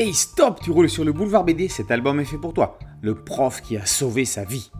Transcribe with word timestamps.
Hey 0.00 0.14
stop, 0.14 0.60
tu 0.62 0.70
roules 0.70 0.88
sur 0.88 1.04
le 1.04 1.12
boulevard 1.12 1.42
BD, 1.42 1.66
cet 1.66 1.90
album 1.90 2.20
est 2.20 2.24
fait 2.24 2.38
pour 2.38 2.54
toi. 2.54 2.78
Le 3.02 3.16
prof 3.16 3.60
qui 3.60 3.76
a 3.76 3.84
sauvé 3.84 4.24
sa 4.24 4.44
vie. 4.44 4.70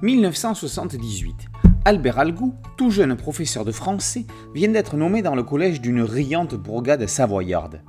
1978. 0.00 1.34
Albert 1.84 2.18
Algou, 2.18 2.54
tout 2.78 2.90
jeune 2.90 3.14
professeur 3.18 3.66
de 3.66 3.72
français, 3.72 4.24
vient 4.54 4.70
d'être 4.70 4.96
nommé 4.96 5.20
dans 5.20 5.34
le 5.34 5.42
collège 5.42 5.82
d'une 5.82 6.00
riante 6.00 6.54
bourgade 6.54 7.06
savoyarde. 7.06 7.82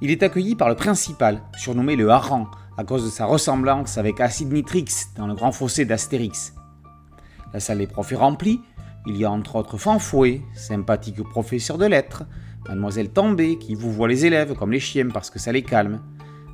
Il 0.00 0.10
est 0.10 0.24
accueilli 0.24 0.56
par 0.56 0.68
le 0.68 0.74
principal, 0.74 1.42
surnommé 1.56 1.94
le 1.94 2.10
Hareng, 2.10 2.48
à 2.76 2.82
cause 2.82 3.04
de 3.04 3.10
sa 3.10 3.24
ressemblance 3.24 3.98
avec 3.98 4.20
Acide 4.20 4.52
Nitrix 4.52 4.88
dans 5.14 5.28
le 5.28 5.36
grand 5.36 5.52
fossé 5.52 5.84
d'Astérix. 5.84 6.54
La 7.54 7.60
salle 7.60 7.78
des 7.78 7.86
profs 7.86 8.10
est 8.10 8.16
remplie, 8.16 8.62
il 9.06 9.16
y 9.16 9.24
a 9.24 9.30
entre 9.30 9.54
autres 9.54 9.78
Fanfouet, 9.78 10.42
sympathique 10.54 11.22
professeur 11.22 11.78
de 11.78 11.86
lettres, 11.86 12.24
Mademoiselle 12.68 13.10
Tambay 13.10 13.58
qui 13.58 13.74
vous 13.74 13.92
voit 13.92 14.08
les 14.08 14.26
élèves 14.26 14.54
comme 14.54 14.72
les 14.72 14.80
chiens 14.80 15.08
parce 15.08 15.30
que 15.30 15.38
ça 15.38 15.52
les 15.52 15.62
calme, 15.62 16.00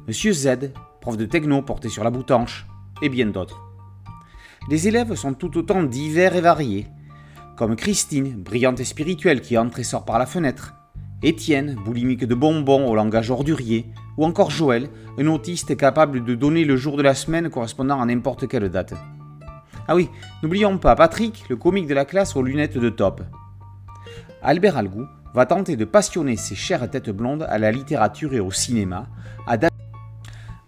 Monsieur 0.08 0.32
Z, 0.32 0.72
prof 1.00 1.16
de 1.16 1.24
techno 1.24 1.62
porté 1.62 1.88
sur 1.88 2.04
la 2.04 2.10
boutanche, 2.10 2.66
et 3.02 3.08
bien 3.08 3.26
d'autres. 3.26 3.60
Les 4.70 4.88
élèves 4.88 5.14
sont 5.14 5.34
tout 5.34 5.56
autant 5.58 5.82
divers 5.82 6.36
et 6.36 6.40
variés, 6.40 6.86
comme 7.56 7.76
Christine, 7.76 8.42
brillante 8.42 8.80
et 8.80 8.84
spirituelle 8.84 9.40
qui 9.40 9.58
entre 9.58 9.80
et 9.80 9.84
sort 9.84 10.04
par 10.04 10.18
la 10.18 10.26
fenêtre, 10.26 10.74
Étienne, 11.22 11.76
boulimique 11.84 12.26
de 12.26 12.34
bonbons 12.34 12.86
au 12.86 12.94
langage 12.94 13.30
ordurier, 13.30 13.86
ou 14.18 14.24
encore 14.24 14.50
Joël, 14.50 14.90
un 15.18 15.26
autiste 15.26 15.76
capable 15.76 16.22
de 16.22 16.34
donner 16.34 16.64
le 16.64 16.76
jour 16.76 16.96
de 16.96 17.02
la 17.02 17.14
semaine 17.14 17.48
correspondant 17.48 18.00
à 18.00 18.04
n'importe 18.04 18.46
quelle 18.46 18.68
date. 18.68 18.94
Ah 19.88 19.96
oui, 19.96 20.10
n'oublions 20.42 20.76
pas 20.78 20.94
Patrick, 20.94 21.48
le 21.48 21.56
comique 21.56 21.86
de 21.86 21.94
la 21.94 22.04
classe 22.04 22.36
aux 22.36 22.42
lunettes 22.42 22.76
de 22.76 22.90
top. 22.90 23.22
Albert 24.42 24.76
Algou 24.76 25.06
va 25.36 25.44
tenter 25.44 25.76
de 25.76 25.84
passionner 25.84 26.38
ses 26.38 26.54
chères 26.54 26.88
têtes 26.88 27.10
blondes 27.10 27.46
à 27.50 27.58
la 27.58 27.70
littérature 27.70 28.32
et 28.32 28.40
au 28.40 28.50
cinéma. 28.50 29.06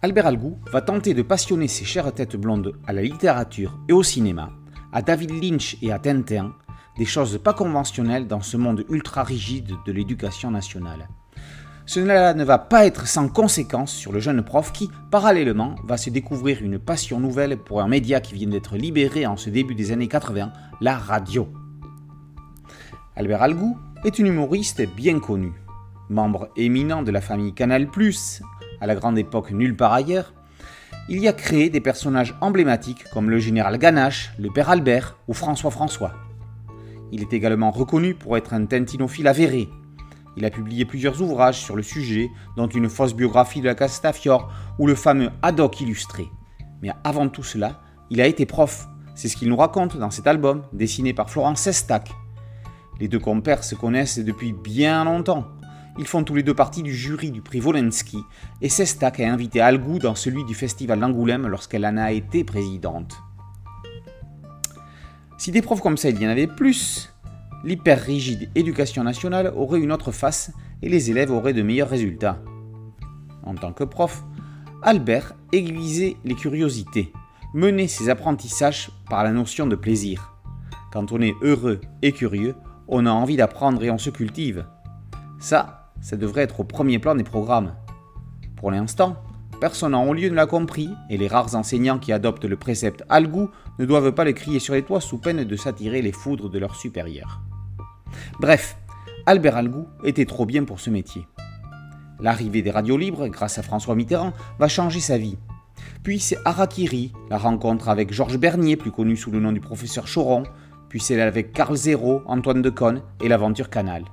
Albert 0.02 0.26
Algou 0.26 0.58
va 0.70 0.82
tenter 0.82 1.14
de 1.14 1.22
passionner 1.22 1.68
ses 1.68 1.86
chères 1.86 2.12
têtes 2.12 2.36
blondes 2.36 2.74
à 2.86 2.92
la 2.92 3.00
littérature 3.00 3.78
et 3.88 3.94
au 3.94 4.02
cinéma, 4.02 4.50
à 4.92 5.00
David 5.00 5.42
Lynch 5.42 5.78
et 5.80 5.90
à 5.90 5.98
Tintin, 5.98 6.52
des 6.98 7.06
choses 7.06 7.40
pas 7.42 7.54
conventionnelles 7.54 8.26
dans 8.26 8.42
ce 8.42 8.58
monde 8.58 8.84
ultra 8.90 9.22
rigide 9.22 9.72
de 9.86 9.92
l'éducation 9.92 10.50
nationale. 10.50 11.08
Cela 11.86 12.34
ne 12.34 12.44
va 12.44 12.58
pas 12.58 12.84
être 12.84 13.06
sans 13.06 13.30
conséquence 13.30 13.94
sur 13.94 14.12
le 14.12 14.20
jeune 14.20 14.42
prof 14.42 14.70
qui, 14.72 14.90
parallèlement, 15.10 15.76
va 15.84 15.96
se 15.96 16.10
découvrir 16.10 16.62
une 16.62 16.78
passion 16.78 17.20
nouvelle 17.20 17.56
pour 17.56 17.80
un 17.80 17.88
média 17.88 18.20
qui 18.20 18.34
vient 18.34 18.50
d'être 18.50 18.76
libéré 18.76 19.24
en 19.24 19.38
ce 19.38 19.48
début 19.48 19.74
des 19.74 19.92
années 19.92 20.08
80, 20.08 20.52
la 20.82 20.98
radio. 20.98 21.48
Albert 23.18 23.42
Algou 23.42 23.76
est 24.04 24.20
un 24.20 24.24
humoriste 24.24 24.82
bien 24.94 25.18
connu. 25.18 25.52
Membre 26.08 26.48
éminent 26.56 27.02
de 27.02 27.10
la 27.10 27.20
famille 27.20 27.52
Canal+, 27.52 27.88
à 28.80 28.86
la 28.86 28.94
grande 28.94 29.18
époque 29.18 29.50
nulle 29.50 29.76
part 29.76 29.92
ailleurs, 29.92 30.32
il 31.08 31.18
y 31.18 31.28
a 31.28 31.32
créé 31.32 31.68
des 31.68 31.80
personnages 31.80 32.36
emblématiques 32.40 33.04
comme 33.12 33.30
le 33.30 33.38
général 33.38 33.78
Ganache, 33.78 34.32
le 34.38 34.50
père 34.50 34.70
Albert 34.70 35.16
ou 35.26 35.34
François 35.34 35.70
François. 35.70 36.12
Il 37.10 37.22
est 37.22 37.32
également 37.32 37.70
reconnu 37.70 38.14
pour 38.14 38.36
être 38.36 38.52
un 38.52 38.66
tintinophile 38.66 39.26
avéré. 39.26 39.68
Il 40.36 40.44
a 40.44 40.50
publié 40.50 40.84
plusieurs 40.84 41.20
ouvrages 41.20 41.58
sur 41.58 41.74
le 41.74 41.82
sujet, 41.82 42.30
dont 42.56 42.68
une 42.68 42.88
fausse 42.88 43.14
biographie 43.14 43.60
de 43.60 43.66
la 43.66 43.74
Castafiore 43.74 44.52
ou 44.78 44.86
le 44.86 44.94
fameux 44.94 45.30
Haddock 45.42 45.80
illustré. 45.80 46.28
Mais 46.82 46.90
avant 47.02 47.28
tout 47.28 47.42
cela, 47.42 47.80
il 48.10 48.20
a 48.20 48.26
été 48.26 48.46
prof. 48.46 48.86
C'est 49.16 49.28
ce 49.28 49.36
qu'il 49.36 49.48
nous 49.48 49.56
raconte 49.56 49.96
dans 49.96 50.10
cet 50.10 50.28
album, 50.28 50.62
dessiné 50.72 51.12
par 51.14 51.30
Florence 51.30 51.60
Sestac, 51.60 52.12
les 53.00 53.08
deux 53.08 53.18
compères 53.18 53.64
se 53.64 53.74
connaissent 53.74 54.18
depuis 54.18 54.52
bien 54.52 55.04
longtemps. 55.04 55.46
Ils 55.98 56.06
font 56.06 56.22
tous 56.22 56.34
les 56.34 56.42
deux 56.42 56.54
partie 56.54 56.82
du 56.82 56.94
jury 56.94 57.30
du 57.30 57.42
prix 57.42 57.60
Wolensky 57.60 58.18
et 58.62 58.68
Sestak 58.68 59.20
a 59.20 59.32
invité 59.32 59.60
Algou 59.60 59.98
dans 59.98 60.14
celui 60.14 60.44
du 60.44 60.54
festival 60.54 61.00
d'Angoulême 61.00 61.46
lorsqu'elle 61.46 61.86
en 61.86 61.96
a 61.96 62.12
été 62.12 62.44
présidente. 62.44 63.16
Si 65.38 65.50
des 65.50 65.62
profs 65.62 65.80
comme 65.80 65.96
ça 65.96 66.10
il 66.10 66.20
y 66.20 66.26
en 66.26 66.30
avait 66.30 66.46
plus, 66.46 67.12
l'hyper 67.64 68.00
rigide 68.00 68.50
éducation 68.54 69.02
nationale 69.02 69.52
aurait 69.56 69.80
une 69.80 69.92
autre 69.92 70.12
face 70.12 70.52
et 70.82 70.88
les 70.88 71.10
élèves 71.10 71.32
auraient 71.32 71.52
de 71.52 71.62
meilleurs 71.62 71.90
résultats. 71.90 72.42
En 73.44 73.54
tant 73.54 73.72
que 73.72 73.84
prof, 73.84 74.24
Albert 74.82 75.34
aiguisait 75.52 76.16
les 76.24 76.34
curiosités, 76.34 77.12
menait 77.54 77.88
ses 77.88 78.08
apprentissages 78.08 78.90
par 79.08 79.24
la 79.24 79.32
notion 79.32 79.66
de 79.66 79.74
plaisir. 79.74 80.34
Quand 80.92 81.10
on 81.12 81.20
est 81.20 81.34
heureux 81.42 81.80
et 82.02 82.12
curieux, 82.12 82.54
on 82.88 83.06
a 83.06 83.10
envie 83.10 83.36
d'apprendre 83.36 83.82
et 83.84 83.90
on 83.90 83.98
se 83.98 84.10
cultive. 84.10 84.64
Ça, 85.38 85.92
ça 86.00 86.16
devrait 86.16 86.42
être 86.42 86.60
au 86.60 86.64
premier 86.64 86.98
plan 86.98 87.14
des 87.14 87.24
programmes. 87.24 87.74
Pour 88.56 88.70
l'instant, 88.70 89.16
personne 89.60 89.94
en 89.94 90.04
haut 90.06 90.14
lieu 90.14 90.30
ne 90.30 90.34
l'a 90.34 90.46
compris, 90.46 90.90
et 91.10 91.16
les 91.16 91.28
rares 91.28 91.54
enseignants 91.54 91.98
qui 91.98 92.12
adoptent 92.12 92.44
le 92.44 92.56
précepte 92.56 93.04
Algou 93.08 93.50
ne 93.78 93.84
doivent 93.84 94.12
pas 94.12 94.24
le 94.24 94.32
crier 94.32 94.58
sur 94.58 94.74
les 94.74 94.82
toits 94.82 95.00
sous 95.00 95.18
peine 95.18 95.44
de 95.44 95.56
s'attirer 95.56 96.02
les 96.02 96.12
foudres 96.12 96.50
de 96.50 96.58
leurs 96.58 96.76
supérieurs. 96.76 97.40
Bref, 98.40 98.76
Albert 99.26 99.56
Algou 99.56 99.86
était 100.02 100.24
trop 100.24 100.46
bien 100.46 100.64
pour 100.64 100.80
ce 100.80 100.90
métier. 100.90 101.26
L'arrivée 102.20 102.62
des 102.62 102.70
radios 102.70 102.96
libres, 102.96 103.28
grâce 103.28 103.58
à 103.58 103.62
François 103.62 103.94
Mitterrand, 103.94 104.32
va 104.58 104.68
changer 104.68 105.00
sa 105.00 105.18
vie. 105.18 105.36
Puis 106.02 106.18
c'est 106.18 106.38
Harakiri, 106.44 107.12
la 107.30 107.38
rencontre 107.38 107.88
avec 107.88 108.12
Georges 108.12 108.38
Bernier, 108.38 108.76
plus 108.76 108.90
connu 108.90 109.16
sous 109.16 109.30
le 109.30 109.40
nom 109.40 109.52
du 109.52 109.60
professeur 109.60 110.06
Choron, 110.12 110.44
puis 110.88 111.00
celle 111.00 111.20
avec 111.20 111.52
Carl 111.52 111.76
Zéro, 111.76 112.22
Antoine 112.26 112.62
Decaune 112.62 113.02
et 113.20 113.28
l'aventure 113.28 113.70
Canal. 113.70 114.04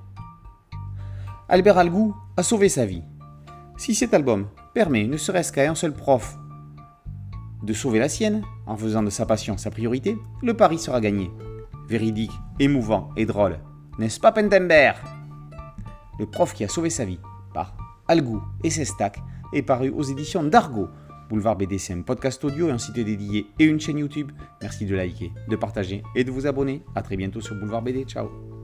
Albert 1.48 1.78
Algou 1.78 2.16
a 2.38 2.44
sauvé 2.44 2.70
sa 2.70 2.86
vie. 2.86 3.04
Si 3.78 3.94
cet 3.94 4.14
album 4.14 4.48
permet, 4.74 5.06
ne 5.06 5.18
serait-ce 5.18 5.52
qu'à 5.52 5.70
un 5.70 5.76
seul 5.76 5.94
prof, 5.94 6.38
de 7.64 7.74
sauver 7.74 8.00
la 8.00 8.10
sienne, 8.10 8.44
en 8.68 8.78
faisant 8.78 9.04
de 9.04 9.10
sa 9.10 9.26
passion 9.26 9.58
sa 9.58 9.72
priorité, 9.72 10.18
le 10.42 10.54
pari 10.54 10.78
sera 10.78 11.02
gagné. 11.02 11.32
Véridique, 11.88 12.32
émouvant 12.60 13.10
et 13.16 13.26
drôle. 13.26 13.60
N'est-ce 14.00 14.20
pas 14.20 14.32
Pentember? 14.32 14.94
Le 16.20 16.26
prof 16.26 16.54
qui 16.54 16.64
a 16.64 16.68
sauvé 16.68 16.90
sa 16.90 17.06
vie, 17.06 17.20
par 17.54 17.76
Algou 18.08 18.42
et 18.64 18.70
Sestac, 18.70 19.20
est 19.54 19.62
paru 19.62 19.90
aux 19.90 20.04
éditions 20.04 20.44
d'Argo, 20.44 20.90
Boulevard 21.30 21.56
BD, 21.56 21.78
c'est 21.78 21.94
un 21.94 22.02
podcast 22.02 22.44
audio 22.44 22.70
et 22.70 22.72
un 22.72 22.78
site 22.78 22.96
dédié 22.96 23.48
et 23.60 23.66
une 23.66 23.80
chaîne 23.80 23.98
YouTube. 23.98 24.32
Merci 24.62 24.86
de 24.86 24.96
liker, 24.96 25.32
de 25.48 25.56
partager 25.56 26.04
et 26.16 26.24
de 26.24 26.32
vous 26.32 26.48
abonner. 26.48 26.84
A 26.96 27.02
très 27.02 27.18
bientôt 27.18 27.42
sur 27.42 27.56
Boulevard 27.56 27.82
BD. 27.82 28.04
Ciao 28.04 28.55